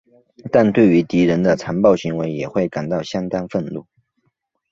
[0.51, 3.85] 但对于敌人的残暴行为也会感到相当愤怒。